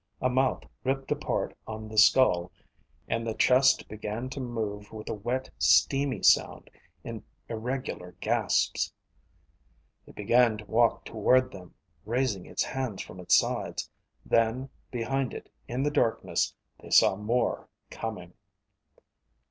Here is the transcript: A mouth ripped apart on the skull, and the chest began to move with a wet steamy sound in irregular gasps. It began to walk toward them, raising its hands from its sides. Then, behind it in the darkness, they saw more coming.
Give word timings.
A 0.19 0.31
mouth 0.31 0.63
ripped 0.83 1.11
apart 1.11 1.55
on 1.67 1.87
the 1.87 1.95
skull, 1.99 2.51
and 3.07 3.27
the 3.27 3.35
chest 3.35 3.87
began 3.87 4.31
to 4.31 4.39
move 4.39 4.91
with 4.91 5.07
a 5.09 5.13
wet 5.13 5.51
steamy 5.59 6.23
sound 6.23 6.71
in 7.03 7.23
irregular 7.47 8.15
gasps. 8.19 8.91
It 10.07 10.15
began 10.15 10.57
to 10.57 10.65
walk 10.65 11.05
toward 11.05 11.51
them, 11.51 11.75
raising 12.03 12.47
its 12.47 12.63
hands 12.63 13.03
from 13.03 13.19
its 13.19 13.37
sides. 13.37 13.91
Then, 14.25 14.71
behind 14.89 15.35
it 15.35 15.51
in 15.67 15.83
the 15.83 15.91
darkness, 15.91 16.55
they 16.79 16.89
saw 16.89 17.15
more 17.15 17.69
coming. 17.91 18.33